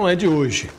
[0.00, 0.70] não é de hoje.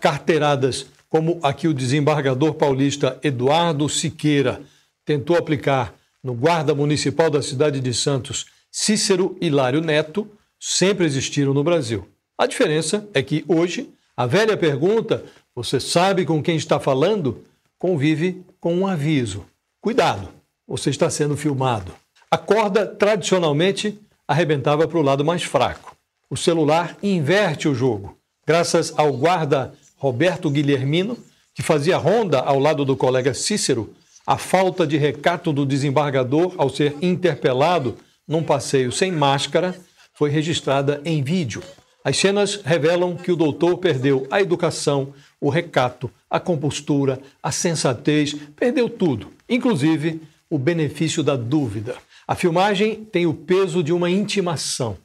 [0.00, 4.60] Carteiradas como a que o desembargador paulista Eduardo Siqueira
[5.04, 11.62] tentou aplicar no guarda municipal da cidade de Santos, Cícero Hilário Neto, sempre existiram no
[11.62, 12.08] Brasil.
[12.36, 15.24] A diferença é que hoje a velha pergunta,
[15.54, 17.44] você sabe com quem está falando,
[17.78, 19.46] convive com um aviso.
[19.80, 20.28] Cuidado,
[20.66, 21.92] você está sendo filmado.
[22.28, 23.96] A corda, tradicionalmente,
[24.26, 25.96] arrebentava para o lado mais fraco.
[26.28, 28.18] O celular inverte o jogo.
[28.46, 31.18] Graças ao guarda Roberto Guilhermino,
[31.52, 33.92] que fazia ronda ao lado do colega Cícero,
[34.24, 37.96] a falta de recato do desembargador ao ser interpelado
[38.26, 39.74] num passeio sem máscara
[40.14, 41.60] foi registrada em vídeo.
[42.04, 48.36] As cenas revelam que o doutor perdeu a educação, o recato, a compostura, a sensatez,
[48.54, 51.96] perdeu tudo, inclusive o benefício da dúvida.
[52.28, 54.96] A filmagem tem o peso de uma intimação.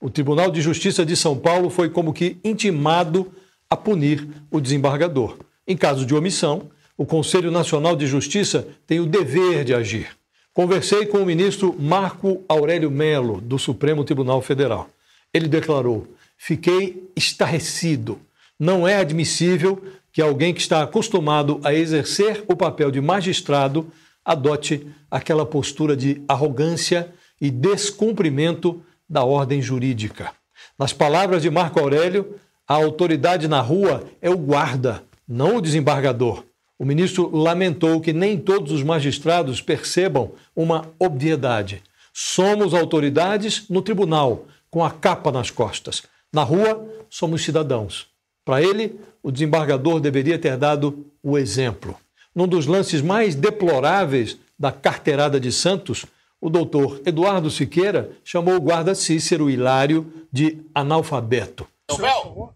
[0.00, 3.32] O Tribunal de Justiça de São Paulo foi como que intimado
[3.68, 5.38] a punir o desembargador.
[5.66, 10.10] Em caso de omissão, o Conselho Nacional de Justiça tem o dever de agir.
[10.52, 14.88] Conversei com o ministro Marco Aurélio Melo, do Supremo Tribunal Federal.
[15.32, 18.18] Ele declarou: Fiquei estarrecido.
[18.58, 23.90] Não é admissível que alguém que está acostumado a exercer o papel de magistrado
[24.24, 30.32] adote aquela postura de arrogância e descumprimento da ordem jurídica.
[30.78, 36.44] Nas palavras de Marco Aurélio, a autoridade na rua é o guarda, não o desembargador.
[36.78, 41.82] O ministro lamentou que nem todos os magistrados percebam uma obviedade.
[42.12, 46.02] Somos autoridades no tribunal, com a capa nas costas.
[46.32, 48.08] Na rua, somos cidadãos.
[48.44, 51.96] Para ele, o desembargador deveria ter dado o exemplo.
[52.34, 56.04] Num dos lances mais deploráveis da carteirada de Santos,
[56.40, 61.68] o doutor Eduardo Siqueira chamou o guarda Cícero Hilário de analfabeto.
[61.88, 62.54] Nobel?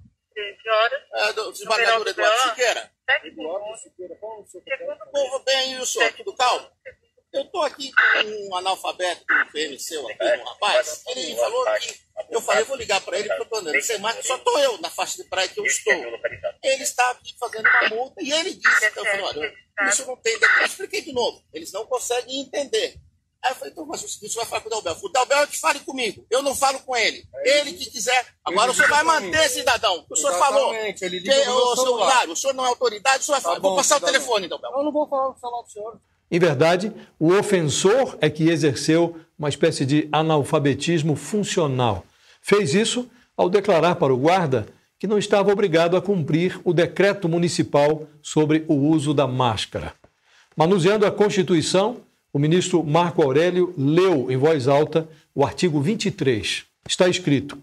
[0.70, 1.02] horas.
[1.12, 2.92] É, do desembargador Eduardo Siqueira.
[3.24, 4.62] Eduardo Siqueira, qual o seu
[5.12, 6.68] Povo bem, e o senhor, tudo calmo?
[7.32, 11.04] Eu estou aqui com um analfabeto do PMC aqui, um rapaz.
[11.08, 12.10] Ele falou que.
[12.28, 14.58] Eu falei, eu vou ligar para ele, porque eu estou andando sem marca, só estou
[14.58, 15.94] eu na faixa de praia que eu estou.
[15.94, 19.54] Ele está aqui fazendo uma multa e ele disse, então, eu falei, olha,
[19.88, 20.34] isso não tem.
[20.34, 22.96] Eu expliquei de novo, eles não conseguem entender.
[23.42, 24.96] Aí eu falei, então, mas o senhor vai falar com o Dalbel.
[25.02, 26.26] O Dalbel é que fale comigo.
[26.30, 27.24] Eu não falo com ele.
[27.42, 28.26] Ele que quiser.
[28.44, 30.04] Agora o senhor vai manter, cidadão.
[30.10, 30.74] O senhor falou.
[30.74, 33.56] Ele que, o, senhor, claro, o senhor não é autoridade, o senhor vai falar.
[33.56, 34.70] Tá vou passar o telefone, Dalbel.
[34.70, 36.00] Eu não vou falar, falar do senhor.
[36.30, 42.04] Em verdade, o ofensor é que exerceu uma espécie de analfabetismo funcional.
[42.42, 44.66] Fez isso ao declarar para o guarda
[44.98, 49.94] que não estava obrigado a cumprir o decreto municipal sobre o uso da máscara.
[50.54, 52.02] Manuseando a Constituição,
[52.32, 56.64] o ministro Marco Aurélio leu em voz alta o artigo 23.
[56.88, 57.58] Está escrito: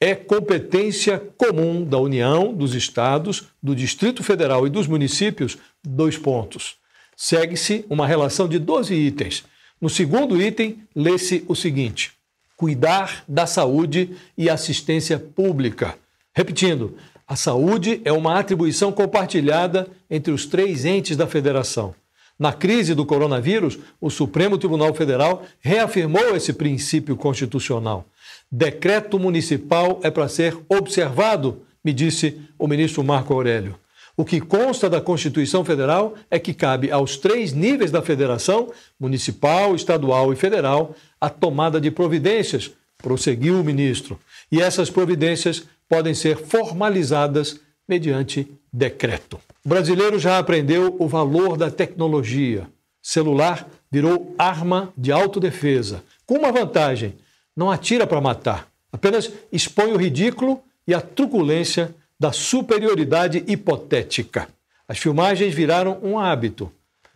[0.00, 6.76] é competência comum da União, dos Estados, do Distrito Federal e dos municípios, dois pontos.
[7.16, 9.44] Segue-se uma relação de 12 itens.
[9.80, 12.12] No segundo item, lê-se o seguinte:
[12.56, 15.98] cuidar da saúde e assistência pública.
[16.34, 21.94] Repetindo, a saúde é uma atribuição compartilhada entre os três entes da federação.
[22.40, 28.06] Na crise do coronavírus, o Supremo Tribunal Federal reafirmou esse princípio constitucional.
[28.50, 33.78] Decreto municipal é para ser observado, me disse o ministro Marco Aurélio.
[34.16, 39.74] O que consta da Constituição Federal é que cabe aos três níveis da federação, municipal,
[39.74, 44.18] estadual e federal, a tomada de providências, prosseguiu o ministro.
[44.50, 49.40] E essas providências podem ser formalizadas mediante decreto.
[49.64, 52.66] O brasileiro já aprendeu o valor da tecnologia.
[53.02, 56.02] Celular virou arma de autodefesa.
[56.26, 57.16] Com uma vantagem:
[57.56, 64.48] não atira para matar, apenas expõe o ridículo e a truculência da superioridade hipotética.
[64.86, 66.70] As filmagens viraram um hábito.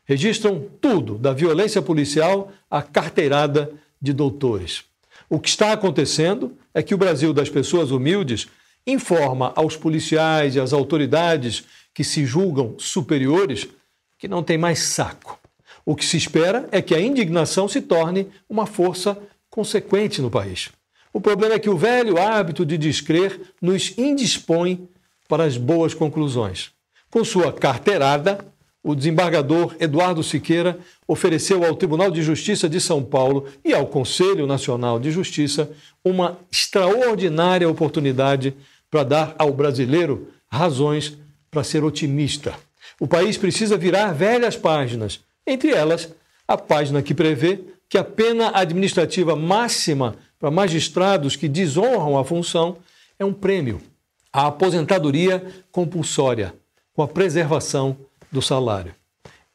[0.05, 3.71] Registram tudo, da violência policial à carteirada
[4.01, 4.85] de doutores.
[5.29, 8.47] O que está acontecendo é que o Brasil das pessoas humildes
[8.87, 13.69] informa aos policiais e às autoridades que se julgam superiores
[14.19, 15.39] que não tem mais saco.
[15.87, 19.19] O que se espera é que a indignação se torne uma força
[19.51, 20.71] consequente no país.
[21.13, 24.89] O problema é que o velho hábito de descrer nos indispõe
[25.29, 26.73] para as boas conclusões.
[27.11, 28.45] Com sua carteirada,
[28.83, 34.47] o desembargador Eduardo Siqueira ofereceu ao Tribunal de Justiça de São Paulo e ao Conselho
[34.47, 35.71] Nacional de Justiça
[36.05, 38.55] uma extraordinária oportunidade
[38.95, 41.19] para dar ao brasileiro razões
[41.51, 42.55] para ser otimista.
[43.01, 46.15] O país precisa virar velhas páginas, entre elas
[46.47, 47.59] a página que prevê
[47.89, 52.77] que a pena administrativa máxima para magistrados que desonram a função
[53.19, 53.83] é um prêmio.
[54.33, 56.55] a aposentadoria compulsória,
[56.93, 57.97] com a preservação
[58.31, 58.95] do salário.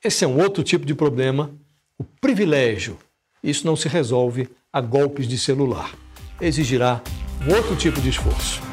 [0.04, 1.50] Esse é um outro tipo de problema,
[1.98, 2.98] o privilégio.
[3.42, 5.94] Isso não se resolve a golpes de celular.
[6.42, 7.02] Exigirá
[7.46, 8.69] um outro tipo de esforço.